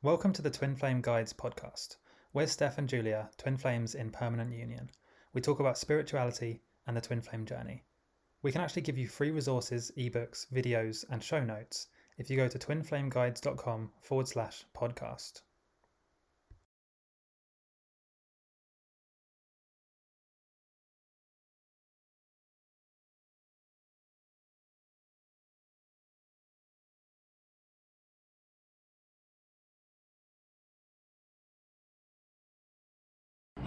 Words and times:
Welcome 0.00 0.32
to 0.34 0.42
the 0.42 0.50
Twin 0.50 0.76
Flame 0.76 1.00
Guides 1.00 1.32
podcast. 1.32 1.96
We're 2.32 2.46
Steph 2.46 2.78
and 2.78 2.88
Julia, 2.88 3.30
twin 3.36 3.56
flames 3.56 3.96
in 3.96 4.12
permanent 4.12 4.52
union. 4.52 4.90
We 5.32 5.40
talk 5.40 5.58
about 5.58 5.76
spirituality 5.76 6.62
and 6.86 6.96
the 6.96 7.00
twin 7.00 7.20
flame 7.20 7.44
journey. 7.44 7.82
We 8.40 8.52
can 8.52 8.60
actually 8.60 8.82
give 8.82 8.96
you 8.96 9.08
free 9.08 9.32
resources, 9.32 9.90
ebooks, 9.98 10.46
videos, 10.52 11.04
and 11.10 11.20
show 11.20 11.42
notes 11.42 11.88
if 12.16 12.30
you 12.30 12.36
go 12.36 12.46
to 12.46 12.60
twinflameguides.com 12.60 13.90
forward 14.00 14.28
slash 14.28 14.64
podcast. 14.72 15.42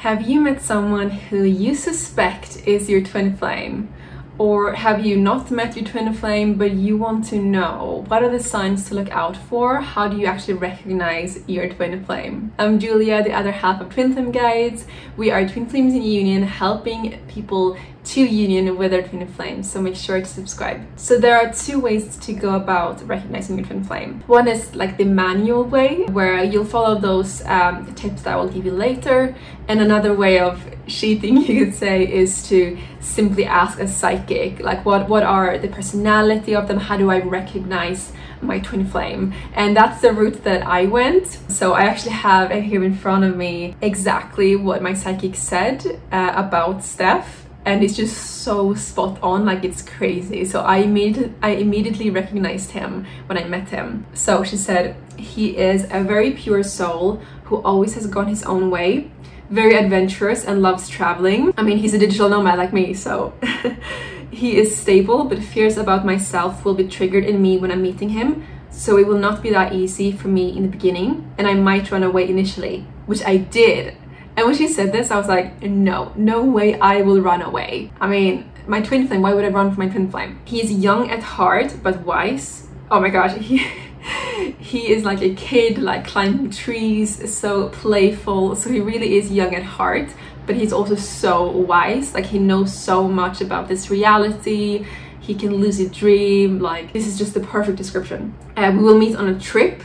Have 0.00 0.22
you 0.22 0.40
met 0.40 0.62
someone 0.62 1.10
who 1.10 1.42
you 1.42 1.74
suspect 1.74 2.66
is 2.66 2.88
your 2.88 3.02
twin 3.02 3.36
flame? 3.36 3.92
Or 4.38 4.72
have 4.72 5.04
you 5.04 5.18
not 5.18 5.50
met 5.50 5.76
your 5.76 5.84
twin 5.84 6.14
flame 6.14 6.54
but 6.54 6.72
you 6.72 6.96
want 6.96 7.26
to 7.26 7.36
know 7.36 8.06
what 8.08 8.22
are 8.22 8.30
the 8.30 8.42
signs 8.42 8.88
to 8.88 8.94
look 8.94 9.10
out 9.10 9.36
for? 9.36 9.82
How 9.82 10.08
do 10.08 10.16
you 10.16 10.24
actually 10.24 10.54
recognize 10.54 11.46
your 11.46 11.68
twin 11.68 12.02
flame? 12.02 12.50
I'm 12.58 12.78
Julia, 12.78 13.22
the 13.22 13.34
other 13.34 13.50
half 13.50 13.82
of 13.82 13.90
Twin 13.90 14.14
Flame 14.14 14.32
Guides. 14.32 14.86
We 15.18 15.30
are 15.30 15.46
twin 15.46 15.66
flames 15.66 15.92
in 15.92 16.00
union 16.00 16.44
helping 16.44 17.20
people 17.28 17.76
to 18.04 18.20
union 18.20 18.76
with 18.76 18.92
twin 19.08 19.26
flame, 19.26 19.62
so 19.62 19.80
make 19.80 19.96
sure 19.96 20.20
to 20.20 20.26
subscribe. 20.26 20.80
So 20.96 21.18
there 21.18 21.36
are 21.36 21.52
two 21.52 21.80
ways 21.80 22.16
to 22.18 22.32
go 22.32 22.54
about 22.54 23.06
recognizing 23.06 23.58
your 23.58 23.66
twin 23.66 23.84
flame. 23.84 24.22
One 24.26 24.48
is 24.48 24.74
like 24.74 24.96
the 24.96 25.04
manual 25.04 25.64
way, 25.64 26.04
where 26.06 26.42
you'll 26.42 26.64
follow 26.64 26.98
those 26.98 27.44
um, 27.46 27.94
tips 27.94 28.22
that 28.22 28.34
I 28.34 28.36
will 28.36 28.48
give 28.48 28.64
you 28.64 28.72
later, 28.72 29.34
and 29.68 29.80
another 29.80 30.14
way 30.14 30.38
of 30.38 30.62
cheating, 30.86 31.36
you 31.46 31.64
could 31.64 31.74
say, 31.74 32.10
is 32.10 32.48
to 32.48 32.78
simply 33.00 33.44
ask 33.44 33.78
a 33.78 33.86
psychic, 33.86 34.60
like 34.60 34.84
what 34.84 35.08
what 35.08 35.22
are 35.22 35.58
the 35.58 35.68
personality 35.68 36.54
of 36.54 36.68
them? 36.68 36.78
How 36.78 36.96
do 36.96 37.10
I 37.10 37.20
recognize 37.20 38.12
my 38.42 38.58
twin 38.60 38.86
flame 38.86 39.34
and 39.54 39.76
that's 39.76 40.00
the 40.00 40.12
route 40.12 40.44
that 40.44 40.66
I 40.66 40.86
went 40.86 41.26
so 41.48 41.72
I 41.74 41.82
actually 41.82 42.12
have 42.12 42.50
here 42.50 42.82
in 42.82 42.94
front 42.94 43.24
of 43.24 43.36
me 43.36 43.76
exactly 43.82 44.56
what 44.56 44.82
my 44.82 44.94
psychic 44.94 45.34
said 45.34 46.00
uh, 46.10 46.32
about 46.34 46.82
Steph 46.82 47.39
and 47.64 47.82
it's 47.84 47.96
just 47.96 48.16
so 48.42 48.74
spot 48.74 49.18
on 49.22 49.44
like 49.44 49.64
it's 49.64 49.82
crazy. 49.82 50.44
So 50.44 50.60
i 50.60 50.78
immediately 50.78 51.34
i 51.42 51.50
immediately 51.50 52.10
recognized 52.10 52.70
him 52.72 53.06
when 53.26 53.38
i 53.38 53.44
met 53.44 53.68
him. 53.68 54.06
So 54.14 54.44
she 54.44 54.56
said 54.56 54.96
he 55.16 55.56
is 55.56 55.84
a 55.90 56.02
very 56.02 56.30
pure 56.32 56.62
soul 56.62 57.20
who 57.44 57.56
always 57.62 57.94
has 57.94 58.06
gone 58.06 58.28
his 58.28 58.42
own 58.44 58.70
way 58.70 59.10
very 59.50 59.74
adventurous 59.74 60.44
and 60.44 60.62
loves 60.62 60.88
traveling. 60.88 61.52
I 61.56 61.62
mean 61.62 61.78
he's 61.78 61.92
a 61.92 61.98
digital 61.98 62.28
nomad 62.28 62.58
like 62.58 62.72
me 62.72 62.94
so 62.94 63.34
he 64.30 64.56
is 64.56 64.76
stable 64.76 65.24
but 65.24 65.42
fears 65.42 65.76
about 65.76 66.06
myself 66.06 66.64
will 66.64 66.74
be 66.74 66.86
triggered 66.86 67.24
in 67.24 67.42
me 67.42 67.58
when 67.58 67.70
i'm 67.70 67.82
meeting 67.82 68.10
him. 68.10 68.46
So 68.70 68.96
it 68.96 69.06
will 69.06 69.18
not 69.18 69.42
be 69.42 69.50
that 69.50 69.72
easy 69.72 70.12
for 70.12 70.28
me 70.28 70.56
in 70.56 70.62
the 70.62 70.68
beginning 70.68 71.30
and 71.36 71.46
i 71.46 71.54
might 71.54 71.90
run 71.90 72.04
away 72.04 72.28
initially 72.28 72.86
which 73.06 73.22
i 73.24 73.36
did 73.36 73.96
and 74.36 74.46
when 74.46 74.54
she 74.54 74.68
said 74.68 74.92
this, 74.92 75.10
I 75.10 75.16
was 75.16 75.28
like, 75.28 75.62
no, 75.62 76.12
no 76.16 76.42
way 76.44 76.78
I 76.78 77.02
will 77.02 77.20
run 77.20 77.42
away. 77.42 77.92
I 78.00 78.06
mean, 78.06 78.50
my 78.66 78.80
twin 78.80 79.08
flame, 79.08 79.22
why 79.22 79.34
would 79.34 79.44
I 79.44 79.48
run 79.48 79.74
from 79.74 79.84
my 79.84 79.90
twin 79.90 80.10
flame? 80.10 80.40
He's 80.44 80.70
young 80.70 81.10
at 81.10 81.22
heart, 81.22 81.76
but 81.82 82.00
wise. 82.06 82.68
Oh 82.90 83.00
my 83.00 83.08
gosh, 83.08 83.36
he, 83.36 83.58
he 84.58 84.92
is 84.92 85.04
like 85.04 85.20
a 85.22 85.34
kid, 85.34 85.78
like 85.78 86.06
climbing 86.06 86.50
trees, 86.50 87.34
so 87.34 87.68
playful. 87.70 88.54
So 88.56 88.70
he 88.70 88.80
really 88.80 89.16
is 89.16 89.30
young 89.30 89.54
at 89.54 89.62
heart, 89.62 90.08
but 90.46 90.56
he's 90.56 90.72
also 90.72 90.94
so 90.94 91.50
wise. 91.50 92.14
Like 92.14 92.26
he 92.26 92.38
knows 92.38 92.72
so 92.72 93.08
much 93.08 93.40
about 93.40 93.68
this 93.68 93.90
reality. 93.90 94.86
He 95.20 95.34
can 95.34 95.56
lucid 95.56 95.92
dream. 95.92 96.60
Like 96.60 96.92
this 96.92 97.06
is 97.06 97.18
just 97.18 97.34
the 97.34 97.40
perfect 97.40 97.76
description. 97.76 98.34
Uh, 98.56 98.72
we 98.74 98.82
will 98.82 98.98
meet 98.98 99.16
on 99.16 99.28
a 99.28 99.38
trip, 99.38 99.82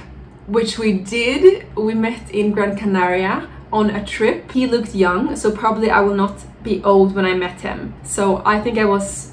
which 0.47 0.77
we 0.77 0.93
did. 0.93 1.65
We 1.75 1.93
met 1.93 2.29
in 2.31 2.51
Gran 2.51 2.77
Canaria 2.77 3.49
on 3.75 3.89
a 3.89 4.03
trip. 4.05 4.51
He 4.51 4.65
looked 4.67 4.95
young, 4.95 5.35
so 5.35 5.51
probably 5.51 5.89
I 5.89 5.99
will 5.99 6.15
not 6.15 6.35
be 6.63 6.81
old 6.83 7.13
when 7.13 7.25
I 7.25 7.33
met 7.33 7.61
him. 7.61 7.93
So 8.03 8.41
I 8.45 8.61
think 8.61 8.77
I 8.77 8.85
was 8.85 9.31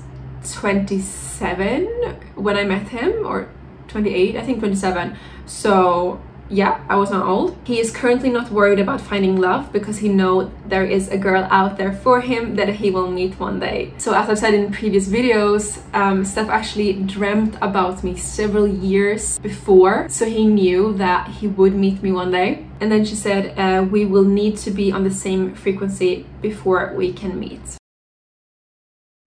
27 0.51 1.87
when 2.35 2.57
I 2.57 2.65
met 2.65 2.89
him, 2.89 3.25
or 3.25 3.49
28, 3.89 4.37
I 4.37 4.43
think 4.43 4.59
27. 4.59 5.17
So 5.47 6.21
yeah, 6.53 6.85
I 6.89 6.97
was 6.97 7.11
not 7.11 7.27
old. 7.27 7.57
He 7.65 7.81
is 7.81 7.91
currently 7.91 8.29
not 8.29 8.51
worried 8.51 8.79
about 8.79 9.01
finding 9.01 9.37
love 9.41 9.73
because 9.73 9.99
he 9.99 10.09
know 10.09 10.53
there 10.67 10.85
is 10.85 11.09
a 11.09 11.17
girl 11.17 11.49
out 11.51 11.79
there 11.79 11.93
for 11.93 12.21
him 12.21 12.57
that 12.57 12.69
he 12.69 12.91
will 12.91 13.11
meet 13.11 13.41
one 13.41 13.59
day. 13.59 13.95
So 13.97 14.13
as 14.13 14.29
I've 14.29 14.39
said 14.39 14.53
in 14.53 14.71
previous 14.71 15.09
videos, 15.09 15.81
um, 15.95 16.25
Steph 16.25 16.51
actually 16.51 16.93
dreamt 16.93 17.57
about 17.63 18.05
me 18.05 18.17
several 18.17 18.69
years 18.69 19.39
before, 19.39 20.09
so 20.11 20.27
he 20.27 20.47
knew 20.47 20.93
that 20.95 21.29
he 21.29 21.49
would 21.49 21.75
meet 21.75 22.03
me 22.03 22.13
one 22.13 22.31
day. 22.31 22.67
And 22.81 22.93
then 22.93 23.05
she 23.05 23.15
said, 23.15 23.59
uh, 23.59 23.85
we 23.85 24.05
will 24.05 24.25
need 24.25 24.59
to 24.59 24.71
be 24.71 24.93
on 24.93 25.05
the 25.05 25.11
same 25.11 25.55
frequency 25.55 26.27
before 26.43 26.93
we 26.95 27.13
can 27.13 27.41
meet. 27.41 27.63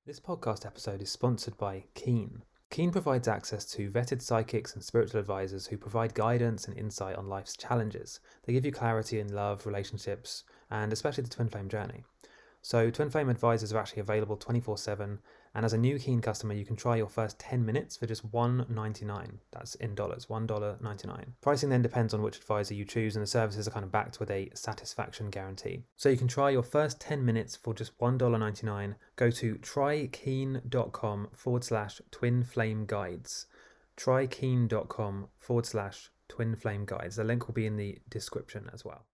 This 0.05 0.19
podcast 0.19 0.65
episode 0.65 1.01
is 1.01 1.09
sponsored 1.09 1.57
by 1.57 1.85
Keen. 1.95 2.43
Keen 2.75 2.91
provides 2.91 3.29
access 3.29 3.63
to 3.63 3.89
vetted 3.89 4.21
psychics 4.21 4.73
and 4.73 4.83
spiritual 4.83 5.21
advisors 5.21 5.65
who 5.65 5.77
provide 5.77 6.13
guidance 6.13 6.67
and 6.67 6.77
insight 6.77 7.15
on 7.15 7.29
life's 7.29 7.55
challenges. 7.55 8.19
They 8.43 8.51
give 8.51 8.65
you 8.65 8.73
clarity 8.73 9.21
in 9.21 9.33
love, 9.33 9.65
relationships, 9.65 10.43
and 10.69 10.91
especially 10.91 11.23
the 11.23 11.29
twin 11.29 11.47
flame 11.47 11.69
journey. 11.69 12.03
So, 12.61 12.89
Twin 12.91 13.09
Flame 13.09 13.29
advisors 13.29 13.71
are 13.71 13.77
actually 13.77 14.01
available 14.01 14.35
24 14.35 14.77
7, 14.77 15.19
and 15.55 15.63
as 15.63 15.71
a 15.71 15.77
new 15.77 15.97
Keen 15.97 16.19
customer, 16.19 16.53
you 16.53 16.66
can 16.66 16.75
try 16.75 16.97
your 16.97 17.07
first 17.07 17.39
10 17.39 17.66
minutes 17.66 17.95
for 17.95 18.05
just 18.05 18.29
$1.99. 18.29 19.38
That's 19.53 19.75
in 19.75 19.95
dollars, 19.95 20.25
$1.99. 20.25 21.25
Pricing 21.41 21.69
then 21.69 21.81
depends 21.81 22.13
on 22.13 22.21
which 22.21 22.38
advisor 22.38 22.73
you 22.73 22.83
choose, 22.83 23.16
and 23.16 23.23
the 23.23 23.27
services 23.27 23.66
are 23.66 23.71
kind 23.71 23.85
of 23.85 23.91
backed 23.91 24.19
with 24.19 24.29
a 24.29 24.51
satisfaction 24.53 25.29
guarantee. 25.29 25.83
So, 25.95 26.09
you 26.09 26.17
can 26.17 26.27
try 26.27 26.49
your 26.49 26.61
first 26.61 26.99
10 26.99 27.23
minutes 27.23 27.55
for 27.55 27.73
just 27.73 27.97
$1.99. 27.99 28.95
Go 29.16 29.31
to 29.31 29.55
trykeen.com 29.55 31.29
forward 31.33 31.63
slash 31.63 32.01
twin 32.11 32.43
flame 32.43 32.85
guides. 32.85 33.45
Trykeen.com 33.95 35.29
forward 35.39 35.66
slash 35.66 36.11
twin 36.27 36.57
flame 36.57 36.83
guides. 36.85 37.16
The 37.16 37.23
link 37.23 37.47
will 37.47 37.53
be 37.53 37.66
in 37.66 37.77
the 37.77 37.97
description 38.09 38.69
as 38.73 38.83
well. 38.83 39.05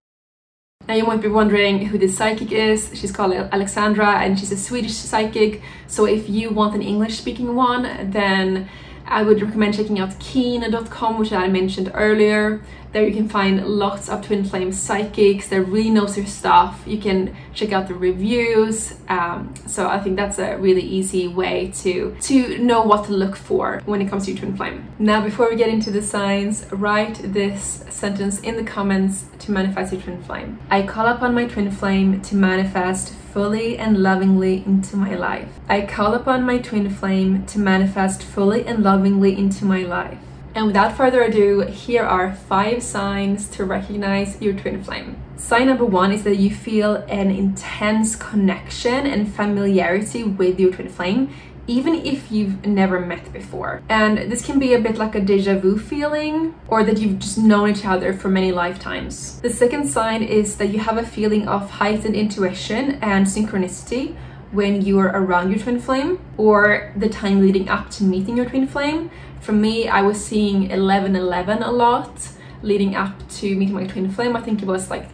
Now 0.87 0.95
you 0.95 1.05
might 1.05 1.21
be 1.21 1.27
wondering 1.27 1.85
who 1.85 1.97
this 1.97 2.17
psychic 2.17 2.51
is. 2.51 2.91
She's 2.93 3.11
called 3.11 3.33
Alexandra 3.33 4.19
and 4.19 4.37
she's 4.37 4.51
a 4.51 4.57
Swedish 4.57 4.93
psychic. 4.93 5.61
So 5.87 6.05
if 6.05 6.29
you 6.29 6.49
want 6.49 6.75
an 6.75 6.81
English 6.81 7.17
speaking 7.17 7.55
one, 7.55 8.11
then 8.11 8.69
I 9.11 9.23
would 9.23 9.41
recommend 9.41 9.75
checking 9.75 9.99
out 9.99 10.17
keen.com, 10.19 11.19
which 11.19 11.33
I 11.33 11.49
mentioned 11.49 11.91
earlier. 11.93 12.61
There 12.93 13.05
you 13.05 13.13
can 13.13 13.27
find 13.27 13.65
lots 13.67 14.09
of 14.09 14.25
twin 14.25 14.43
flame 14.45 14.71
psychics 14.71 15.49
that 15.49 15.61
really 15.63 15.89
knows 15.89 16.15
their 16.15 16.25
stuff. 16.25 16.81
You 16.85 16.97
can 16.97 17.35
check 17.53 17.73
out 17.73 17.87
the 17.89 17.93
reviews. 17.93 18.93
Um, 19.09 19.53
so 19.67 19.87
I 19.87 19.99
think 19.99 20.15
that's 20.15 20.39
a 20.39 20.57
really 20.57 20.81
easy 20.81 21.27
way 21.27 21.71
to 21.81 22.15
to 22.21 22.57
know 22.57 22.81
what 22.83 23.05
to 23.05 23.11
look 23.11 23.35
for 23.35 23.81
when 23.85 24.01
it 24.01 24.09
comes 24.09 24.25
to 24.25 24.35
twin 24.35 24.55
flame. 24.55 24.89
Now, 24.97 25.21
before 25.21 25.49
we 25.49 25.57
get 25.57 25.69
into 25.69 25.91
the 25.91 26.01
signs, 26.01 26.65
write 26.71 27.19
this 27.33 27.83
sentence 27.89 28.39
in 28.41 28.55
the 28.55 28.63
comments 28.63 29.25
to 29.39 29.51
manifest 29.51 29.93
your 29.93 30.01
twin 30.01 30.23
flame. 30.23 30.59
I 30.69 30.83
call 30.83 31.07
upon 31.07 31.33
my 31.33 31.47
twin 31.47 31.69
flame 31.71 32.21
to 32.21 32.35
manifest 32.35 33.13
fully 33.31 33.77
and 33.77 33.97
lovingly 33.97 34.63
into 34.65 34.97
my 34.97 35.15
life. 35.15 35.47
I 35.69 35.81
call 35.81 36.13
upon 36.13 36.43
my 36.43 36.57
twin 36.57 36.89
flame 36.89 37.45
to 37.47 37.59
manifest 37.59 38.23
fully 38.23 38.65
and 38.65 38.83
lovingly 38.83 39.37
into 39.37 39.65
my 39.65 39.83
life. 39.83 40.19
And 40.53 40.67
without 40.67 40.97
further 40.97 41.21
ado, 41.23 41.61
here 41.61 42.03
are 42.03 42.33
five 42.33 42.83
signs 42.83 43.47
to 43.49 43.63
recognize 43.63 44.41
your 44.41 44.53
twin 44.53 44.83
flame. 44.83 45.15
Sign 45.37 45.67
number 45.67 45.85
one 45.85 46.11
is 46.11 46.23
that 46.23 46.37
you 46.37 46.53
feel 46.53 46.97
an 47.07 47.31
intense 47.31 48.15
connection 48.15 49.07
and 49.07 49.33
familiarity 49.33 50.23
with 50.23 50.59
your 50.59 50.71
twin 50.71 50.89
flame, 50.89 51.33
even 51.67 51.95
if 51.95 52.31
you've 52.31 52.65
never 52.65 52.99
met 52.99 53.31
before. 53.31 53.81
And 53.87 54.31
this 54.31 54.45
can 54.45 54.59
be 54.59 54.73
a 54.73 54.79
bit 54.79 54.97
like 54.97 55.15
a 55.15 55.21
deja 55.21 55.57
vu 55.57 55.79
feeling, 55.79 56.53
or 56.67 56.83
that 56.83 56.99
you've 56.99 57.19
just 57.19 57.37
known 57.37 57.69
each 57.69 57.85
other 57.85 58.13
for 58.13 58.27
many 58.27 58.51
lifetimes. 58.51 59.39
The 59.41 59.49
second 59.49 59.87
sign 59.87 60.21
is 60.21 60.57
that 60.57 60.67
you 60.67 60.79
have 60.79 60.97
a 60.97 61.05
feeling 61.05 61.47
of 61.47 61.69
heightened 61.69 62.15
intuition 62.15 62.99
and 63.01 63.25
synchronicity 63.25 64.17
when 64.51 64.81
you 64.81 64.99
are 64.99 65.07
around 65.07 65.49
your 65.49 65.59
twin 65.59 65.79
flame 65.79 66.19
or 66.37 66.93
the 66.95 67.07
time 67.07 67.41
leading 67.41 67.69
up 67.69 67.89
to 67.91 68.03
meeting 68.03 68.37
your 68.37 68.45
twin 68.45 68.67
flame 68.67 69.09
for 69.41 69.53
me, 69.53 69.87
I 69.87 70.03
was 70.03 70.23
seeing 70.23 70.69
1111 70.69 71.63
a 71.63 71.71
lot 71.71 72.29
leading 72.61 72.95
up 72.95 73.27
to 73.27 73.55
meeting 73.55 73.73
my 73.73 73.87
twin 73.87 74.11
flame. 74.11 74.35
I 74.35 74.41
think 74.41 74.61
it 74.61 74.67
was 74.67 74.91
like 74.91 75.09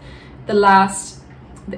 the 0.48 0.54
last 0.54 1.22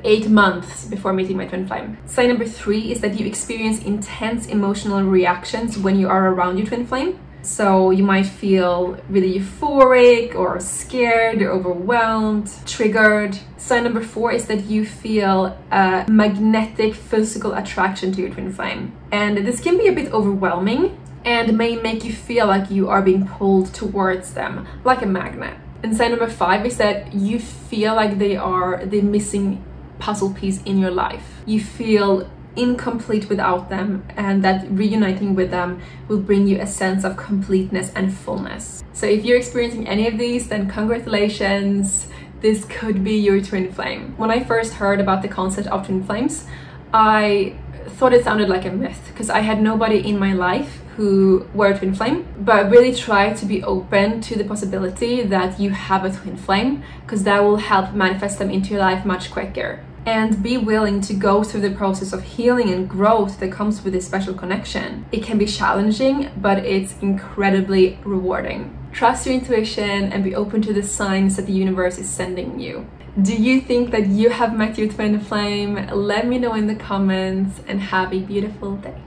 eight 0.04 0.30
months 0.30 0.86
before 0.86 1.14
meeting 1.14 1.38
my 1.38 1.46
twin 1.46 1.68
flame. 1.68 1.98
Sign 2.06 2.30
number 2.30 2.46
three 2.46 2.92
is 2.92 3.02
that 3.02 3.20
you 3.20 3.28
experience 3.28 3.84
intense 3.84 4.48
emotional 4.48 5.04
reactions 5.04 5.78
when 5.78 6.00
you 6.00 6.10
are 6.10 6.30
around 6.30 6.58
your 6.58 6.66
twin 6.66 6.88
flame. 6.88 7.20
So 7.42 7.92
you 7.92 8.04
might 8.04 8.26
feel 8.26 9.00
really 9.10 9.40
euphoric 9.40 10.36
or 10.36 10.60
scared 10.60 11.42
or 11.42 11.52
overwhelmed, 11.52 12.52
triggered. 12.66 13.38
Sign 13.58 13.84
number 13.84 14.02
four 14.02 14.32
is 14.32 14.46
that 14.46 14.66
you 14.66 14.86
feel 14.86 15.58
a 15.72 16.06
magnetic 16.10 16.96
physical 16.96 17.54
attraction 17.54 18.12
to 18.14 18.22
your 18.22 18.30
twin 18.30 18.52
flame. 18.52 18.94
And 19.12 19.38
this 19.38 19.60
can 19.60 19.78
be 19.78 19.88
a 19.88 19.94
bit 19.94 20.12
overwhelming 20.12 20.98
and 21.26 21.58
may 21.58 21.76
make 21.76 22.04
you 22.04 22.14
feel 22.14 22.48
like 22.48 22.72
you 22.72 22.90
are 22.90 23.02
being 23.02 23.28
pulled 23.28 23.74
towards 23.74 24.34
them 24.34 24.68
like 24.84 25.02
a 25.02 25.06
magnet. 25.06 25.58
And 25.84 25.96
sign 25.96 26.12
number 26.12 26.30
five 26.30 26.66
is 26.66 26.78
that 26.78 27.14
you 27.14 27.40
feel 27.40 27.96
like 27.96 28.20
they 28.20 28.36
are 28.36 28.86
the 28.86 29.02
missing 29.02 29.64
puzzle 29.98 30.34
piece 30.34 30.62
in 30.64 30.78
your 30.78 30.92
life. 30.92 31.42
You 31.46 31.62
feel 31.62 32.30
incomplete 32.60 33.30
without 33.30 33.70
them, 33.70 34.06
and 34.16 34.44
that 34.44 34.70
reuniting 34.70 35.36
with 35.36 35.52
them 35.52 35.82
will 36.08 36.20
bring 36.20 36.48
you 36.48 36.60
a 36.60 36.68
sense 36.68 37.04
of 37.04 37.18
completeness 37.18 37.92
and 37.96 38.14
fullness. 38.14 38.84
So, 38.94 39.06
if 39.06 39.24
you're 39.24 39.38
experiencing 39.38 39.88
any 39.88 40.08
of 40.08 40.18
these, 40.18 40.50
then 40.50 40.70
congratulations, 40.70 42.08
this 42.42 42.66
could 42.66 43.04
be 43.04 43.16
your 43.16 43.42
twin 43.42 43.72
flame. 43.72 44.14
When 44.18 44.32
I 44.32 44.44
first 44.44 44.74
heard 44.74 45.00
about 45.00 45.22
the 45.22 45.28
concept 45.28 45.68
of 45.68 45.86
twin 45.86 46.04
flames, 46.04 46.46
I 46.94 47.56
thought 47.88 48.14
it 48.14 48.24
sounded 48.24 48.50
like 48.50 48.66
a 48.66 48.72
myth 48.72 49.02
because 49.08 49.30
I 49.30 49.40
had 49.40 49.62
nobody 49.62 49.98
in 50.08 50.20
my 50.20 50.34
life 50.34 50.82
who 50.96 51.48
were 51.54 51.68
a 51.68 51.78
twin 51.78 51.96
flame, 51.96 52.28
but 52.40 52.70
really 52.70 52.94
try 52.94 53.34
to 53.34 53.46
be 53.46 53.64
open 53.64 54.22
to 54.22 54.36
the 54.36 54.44
possibility 54.44 55.24
that 55.24 55.60
you 55.60 55.70
have 55.70 56.04
a 56.04 56.12
twin 56.12 56.36
flame 56.36 56.84
because 57.02 57.24
that 57.24 57.40
will 57.40 57.58
help 57.58 57.94
manifest 57.94 58.38
them 58.38 58.50
into 58.52 58.72
your 58.72 58.82
life 58.82 59.06
much 59.06 59.32
quicker 59.32 59.84
and 60.06 60.42
be 60.42 60.58
willing 60.58 61.02
to 61.02 61.14
go 61.14 61.44
through 61.44 61.62
the 61.62 61.72
process 61.72 62.14
of 62.14 62.24
healing 62.24 62.70
and 62.70 62.90
growth 62.90 63.40
that 63.40 63.52
comes 63.52 63.84
with 63.84 63.94
this 63.94 64.06
special 64.06 64.34
connection. 64.34 65.06
It 65.12 65.24
can 65.24 65.38
be 65.38 65.46
challenging, 65.46 66.32
but 66.38 66.66
it's 66.66 66.98
incredibly 67.00 68.00
rewarding. 68.04 68.76
Trust 68.92 69.26
your 69.26 69.36
intuition 69.36 70.12
and 70.12 70.24
be 70.24 70.36
open 70.36 70.62
to 70.64 70.74
the 70.74 70.84
signs 70.84 71.36
that 71.36 71.46
the 71.46 71.54
universe 71.54 71.98
is 71.98 72.10
sending 72.10 72.60
you. 72.60 72.90
Do 73.22 73.36
you 73.36 73.62
think 73.62 73.92
that 73.92 74.08
you 74.08 74.30
have 74.30 74.56
met 74.56 74.78
your 74.78 74.88
twin 74.88 75.20
flame? 75.20 75.90
Let 75.92 76.28
me 76.28 76.38
know 76.38 76.54
in 76.54 76.68
the 76.68 76.76
comments 76.76 77.62
and 77.68 77.82
have 77.82 78.14
a 78.14 78.20
beautiful 78.20 78.78
day. 78.78 79.02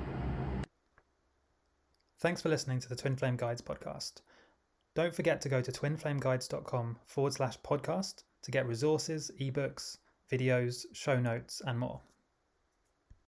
Thanks 2.19 2.43
for 2.43 2.49
listening 2.49 2.79
to 2.81 2.89
the 2.89 2.95
Twin 2.95 3.17
Flame 3.17 3.37
Guides 3.37 3.63
podcast. 3.63 4.21
Don't 4.95 5.15
forget 5.15 5.41
to 5.41 5.49
go 5.49 5.61
to 5.61 5.73
twinflameguides.com 5.73 6.99
forward 7.07 7.33
slash 7.33 7.59
podcast 7.61 8.25
to 8.43 8.51
get 8.51 8.67
resources, 8.67 9.31
ebooks, 9.41 9.97
videos, 10.33 10.87
show 10.93 11.21
notes, 11.21 11.61
and 11.67 11.79
more. 11.79 12.01